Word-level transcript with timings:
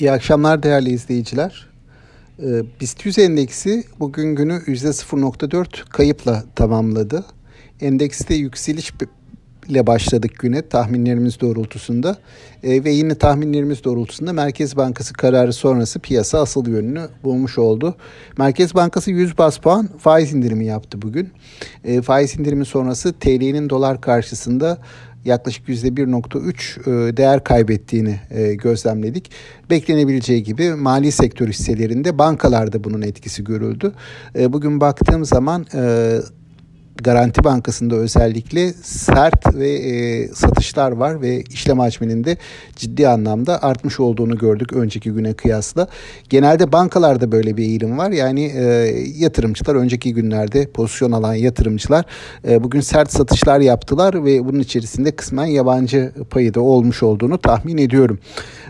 İyi 0.00 0.12
akşamlar 0.12 0.62
değerli 0.62 0.90
izleyiciler. 0.90 1.68
Ee, 2.42 2.62
BIST 2.80 3.06
100 3.06 3.18
endeksi 3.18 3.84
bugün 4.00 4.34
günü 4.34 4.52
%0.4 4.52 5.88
kayıpla 5.90 6.44
tamamladı. 6.54 7.24
Endekste 7.80 8.34
yükseliş 8.34 8.92
ile 9.68 9.86
başladık 9.86 10.38
güne 10.38 10.68
tahminlerimiz 10.68 11.40
doğrultusunda 11.40 12.16
e, 12.62 12.84
ve 12.84 12.90
yine 12.90 13.14
tahminlerimiz 13.14 13.84
doğrultusunda 13.84 14.32
Merkez 14.32 14.76
Bankası 14.76 15.14
kararı 15.14 15.52
sonrası 15.52 15.98
piyasa 15.98 16.40
asıl 16.40 16.66
yönünü 16.66 17.08
bulmuş 17.24 17.58
oldu. 17.58 17.94
Merkez 18.38 18.74
Bankası 18.74 19.10
100 19.10 19.38
bas 19.38 19.58
puan 19.58 19.88
faiz 19.98 20.34
indirimi 20.34 20.66
yaptı 20.66 21.02
bugün. 21.02 21.30
E, 21.84 22.02
faiz 22.02 22.38
indirimi 22.38 22.64
sonrası 22.64 23.12
TL'nin 23.12 23.70
dolar 23.70 24.00
karşısında 24.00 24.78
yaklaşık 25.24 25.68
%1.3 25.68 27.10
e, 27.10 27.16
değer 27.16 27.44
kaybettiğini 27.44 28.20
e, 28.30 28.54
gözlemledik. 28.54 29.30
Beklenebileceği 29.70 30.42
gibi 30.42 30.74
mali 30.74 31.12
sektör 31.12 31.48
hisselerinde 31.48 32.18
bankalarda 32.18 32.84
bunun 32.84 33.02
etkisi 33.02 33.44
görüldü. 33.44 33.92
E, 34.38 34.52
bugün 34.52 34.80
baktığım 34.80 35.24
zaman 35.24 35.66
Garanti 37.02 37.44
Bankası'nda 37.44 37.94
özellikle 37.94 38.72
sert 38.82 39.54
ve 39.54 39.70
e, 39.70 40.28
satışlar 40.28 40.92
var 40.92 41.22
ve 41.22 41.42
işlem 41.42 41.78
hacminin 41.78 42.38
ciddi 42.76 43.08
anlamda 43.08 43.62
artmış 43.62 44.00
olduğunu 44.00 44.38
gördük 44.38 44.72
önceki 44.72 45.10
güne 45.10 45.32
kıyasla. 45.32 45.88
Genelde 46.28 46.72
bankalarda 46.72 47.32
böyle 47.32 47.56
bir 47.56 47.62
eğilim 47.62 47.98
var. 47.98 48.10
Yani 48.10 48.44
e, 48.44 48.62
yatırımcılar 49.16 49.74
önceki 49.74 50.14
günlerde 50.14 50.70
pozisyon 50.70 51.12
alan 51.12 51.34
yatırımcılar 51.34 52.04
e, 52.48 52.64
bugün 52.64 52.80
sert 52.80 53.12
satışlar 53.12 53.60
yaptılar 53.60 54.24
ve 54.24 54.44
bunun 54.44 54.60
içerisinde 54.60 55.10
kısmen 55.10 55.46
yabancı 55.46 56.12
payı 56.30 56.54
da 56.54 56.60
olmuş 56.60 57.02
olduğunu 57.02 57.38
tahmin 57.38 57.78
ediyorum. 57.78 58.18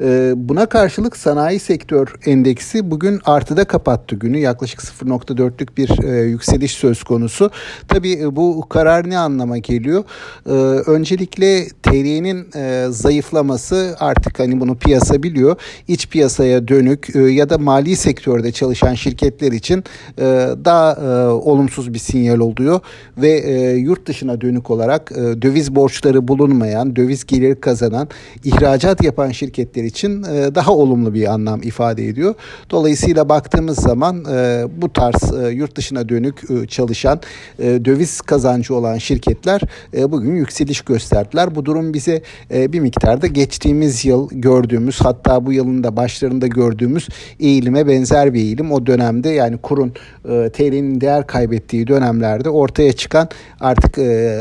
E, 0.00 0.32
buna 0.36 0.66
karşılık 0.66 1.16
sanayi 1.16 1.58
sektör 1.58 2.14
endeksi 2.26 2.90
bugün 2.90 3.20
artıda 3.24 3.64
kapattı 3.64 4.16
günü. 4.16 4.38
Yaklaşık 4.38 4.80
0.4'lük 4.80 5.76
bir 5.76 6.04
e, 6.04 6.22
yükseliş 6.22 6.72
söz 6.72 7.02
konusu. 7.02 7.50
Tabii 7.88 8.11
e, 8.12 8.36
bu 8.36 8.68
karar 8.68 9.10
ne 9.10 9.18
anlama 9.18 9.58
geliyor? 9.58 10.04
Ee, 10.46 10.50
öncelikle 10.90 11.68
TL'nin 11.68 12.46
e, 12.56 12.86
zayıflaması 12.90 13.96
artık 14.00 14.38
hani 14.38 14.60
bunu 14.60 14.76
piyasa 14.76 15.22
biliyor. 15.22 15.56
İç 15.88 16.08
piyasaya 16.08 16.68
dönük 16.68 17.16
e, 17.16 17.18
ya 17.18 17.50
da 17.50 17.58
mali 17.58 17.96
sektörde 17.96 18.52
çalışan 18.52 18.94
şirketler 18.94 19.52
için 19.52 19.84
e, 20.18 20.24
daha 20.64 20.92
e, 20.92 21.28
olumsuz 21.28 21.94
bir 21.94 21.98
sinyal 21.98 22.38
oluyor 22.38 22.80
ve 23.18 23.30
e, 23.30 23.76
yurt 23.76 24.06
dışına 24.06 24.40
dönük 24.40 24.70
olarak 24.70 25.12
e, 25.12 25.42
döviz 25.42 25.74
borçları 25.74 26.28
bulunmayan, 26.28 26.96
döviz 26.96 27.26
gelir 27.26 27.54
kazanan, 27.54 28.08
ihracat 28.44 29.04
yapan 29.04 29.30
şirketler 29.30 29.84
için 29.84 30.22
e, 30.22 30.54
daha 30.54 30.72
olumlu 30.72 31.14
bir 31.14 31.32
anlam 31.32 31.62
ifade 31.62 32.08
ediyor. 32.08 32.34
Dolayısıyla 32.70 33.28
baktığımız 33.28 33.78
zaman 33.78 34.24
e, 34.32 34.64
bu 34.76 34.92
tarz 34.92 35.34
e, 35.44 35.48
yurt 35.48 35.76
dışına 35.76 36.08
dönük 36.08 36.50
e, 36.50 36.66
çalışan 36.66 37.20
e, 37.58 37.84
döviz 37.84 38.01
döviz 38.02 38.20
kazancı 38.20 38.74
olan 38.74 38.98
şirketler 38.98 39.60
e, 39.94 40.12
bugün 40.12 40.34
yükseliş 40.36 40.80
gösterdiler. 40.80 41.54
Bu 41.54 41.64
durum 41.64 41.94
bize 41.94 42.22
e, 42.54 42.72
bir 42.72 42.80
miktarda 42.80 43.26
geçtiğimiz 43.26 44.04
yıl 44.04 44.28
gördüğümüz 44.32 45.00
hatta 45.00 45.46
bu 45.46 45.52
yılın 45.52 45.84
da 45.84 45.96
başlarında 45.96 46.46
gördüğümüz 46.46 47.08
eğilime 47.40 47.86
benzer 47.86 48.34
bir 48.34 48.40
eğilim. 48.40 48.72
O 48.72 48.86
dönemde 48.86 49.28
yani 49.28 49.58
kurun 49.58 49.92
e, 50.28 50.50
TL'nin 50.50 51.00
değer 51.00 51.26
kaybettiği 51.26 51.86
dönemlerde 51.86 52.50
ortaya 52.50 52.92
çıkan 52.92 53.28
artık 53.60 53.98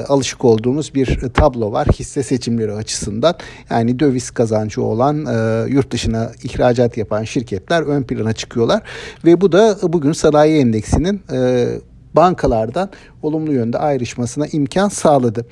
alışık 0.10 0.46
olduğumuz 0.46 0.96
bir 0.96 1.20
tablo 1.34 1.72
var 1.72 1.88
hisse 1.88 2.24
seçimleri 2.24 2.74
açısından. 2.74 3.36
Yani 3.70 4.00
döviz 4.00 4.32
kazancı 4.32 4.82
olan 4.82 5.16
yurt 5.68 5.92
dışına 5.92 6.32
ihracat 6.44 6.98
yapan 6.98 7.24
şirketler 7.24 7.82
ön 7.82 8.04
plana 8.04 8.34
çıkıyorlar 8.34 8.82
ve 9.26 9.42
bu 9.42 9.52
da 9.52 9.78
bugün 9.84 10.12
sanayi 10.12 10.62
endeksinin 10.62 11.22
bankalardan 12.16 12.90
olumlu 13.24 13.54
yönde 13.54 13.78
ayrışmasına 13.78 14.48
imkan 14.48 14.90
sağladı. 14.90 15.46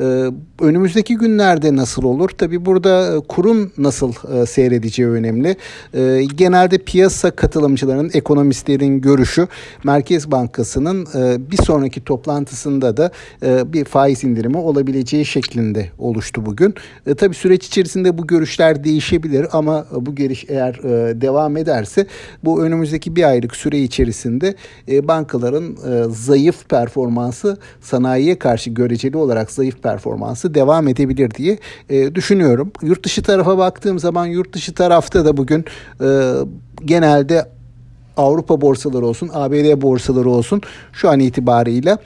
Ee, 0.00 0.30
önümüzdeki 0.60 1.16
günlerde 1.16 1.76
nasıl 1.76 2.02
olur? 2.02 2.30
Tabii 2.38 2.66
burada 2.66 3.16
e, 3.16 3.20
kurun 3.20 3.72
nasıl 3.78 4.12
e, 4.34 4.46
seyredeceği 4.46 5.08
önemli. 5.08 5.56
Ee, 5.94 6.24
genelde 6.36 6.78
piyasa 6.78 7.30
katılımcılarının, 7.30 8.10
ekonomistlerin 8.14 9.00
görüşü 9.00 9.48
Merkez 9.84 10.30
Bankası'nın 10.30 11.06
e, 11.14 11.50
bir 11.50 11.56
sonraki 11.56 12.04
toplantısında 12.04 12.96
da 12.96 13.10
bir 13.72 13.84
faiz 13.84 14.24
indirimi 14.24 14.56
olabileceği 14.56 15.24
şeklinde 15.24 15.90
oluştu 15.98 16.46
bugün. 16.46 16.74
Tabii 17.16 17.34
süreç 17.34 17.66
içerisinde 17.66 18.18
bu 18.18 18.26
görüşler 18.26 18.84
değişebilir 18.84 19.46
ama 19.52 19.86
bu 19.92 20.14
geliş 20.14 20.44
eğer 20.48 20.82
devam 21.20 21.56
ederse 21.56 22.06
bu 22.44 22.62
önümüzdeki 22.62 23.16
bir 23.16 23.24
aylık 23.24 23.56
süre 23.56 23.78
içerisinde 23.78 24.54
bankaların 24.88 25.76
zayıf 26.10 26.68
performansı 26.68 27.56
sanayiye 27.80 28.38
karşı 28.38 28.70
göreceli 28.70 29.16
olarak 29.16 29.50
zayıf 29.50 29.82
performansı 29.82 30.54
devam 30.54 30.88
edebilir 30.88 31.30
diye 31.30 31.58
e, 31.88 32.14
düşünüyorum. 32.14 32.72
Yurt 32.82 33.04
dışı 33.04 33.22
tarafa 33.22 33.58
baktığım 33.58 33.98
zaman 33.98 34.26
yurt 34.26 34.52
dışı 34.52 34.74
tarafta 34.74 35.24
da 35.24 35.36
bugün 35.36 35.64
e, 36.00 36.32
genelde 36.84 37.46
Avrupa 38.16 38.60
borsaları 38.60 39.06
olsun, 39.06 39.30
ABD 39.32 39.82
borsaları 39.82 40.30
olsun 40.30 40.60
şu 40.92 41.10
an 41.10 41.20
itibarıyla 41.20 41.98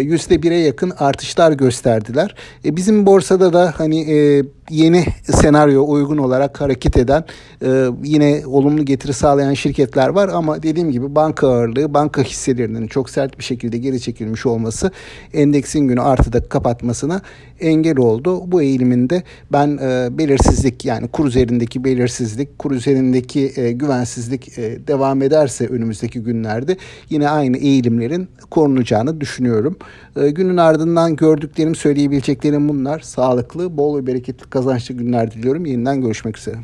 yüzde 0.00 0.42
bire 0.42 0.58
yakın 0.58 0.92
artışlar 0.98 1.52
gösterdiler. 1.52 2.34
E, 2.64 2.76
bizim 2.76 3.06
borsada 3.06 3.52
da 3.52 3.74
hani 3.76 4.12
e, 4.12 4.44
yeni 4.70 5.04
senaryo 5.24 5.84
uygun 5.88 6.18
olarak 6.18 6.60
hareket 6.60 6.96
eden 6.96 7.24
e, 7.64 7.86
yine 8.04 8.42
olumlu 8.46 8.84
getiri 8.84 9.12
sağlayan 9.12 9.54
şirketler 9.54 10.08
var 10.08 10.28
ama 10.28 10.62
dediğim 10.62 10.90
gibi 10.90 11.14
banka 11.14 11.48
ağırlığı 11.48 11.94
banka 11.94 12.22
hisselerinin 12.22 12.86
çok 12.86 13.10
sert 13.10 13.38
bir 13.38 13.44
şekilde 13.44 13.78
geri 13.78 14.00
çekilmiş 14.00 14.46
olması 14.46 14.90
endeksin 15.32 15.80
günü 15.80 16.00
artıda 16.00 16.48
kapatmasına 16.48 17.20
engel 17.60 17.98
oldu. 17.98 18.52
Bu 18.52 18.62
eğiliminde 18.62 19.22
ben 19.52 19.78
e, 19.82 20.18
belirsizlik 20.18 20.84
yani 20.84 21.08
kur 21.08 21.26
üzerindeki 21.26 21.84
belirsizlik, 21.84 22.58
kur 22.58 22.70
üzerindeki 22.70 23.52
e, 23.56 23.72
güvensizlik 23.72 24.58
e, 24.58 24.86
devam 24.86 25.22
ederse 25.22 25.66
önümüzdeki 25.66 26.20
günlerde 26.20 26.76
yine 27.10 27.28
aynı 27.28 27.56
eğilimlerin 27.56 28.28
korunacağını 28.50 29.20
düşünüyorum. 29.20 29.76
E, 30.16 30.30
günün 30.30 30.56
ardından 30.56 31.16
gördüklerim 31.16 31.74
söyleyebileceklerim 31.74 32.68
bunlar. 32.68 33.00
Sağlıklı, 33.00 33.76
bol 33.76 33.98
ve 33.98 34.06
bereketli 34.06 34.50
kazançlı 34.56 34.94
günler 34.94 35.30
diliyorum. 35.30 35.66
Yeniden 35.66 36.00
görüşmek 36.00 36.38
üzere. 36.38 36.56